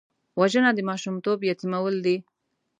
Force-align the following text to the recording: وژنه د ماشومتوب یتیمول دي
وژنه 0.39 0.69
د 0.75 0.79
ماشومتوب 0.89 1.39
یتیمول 1.49 1.95
دي 2.05 2.17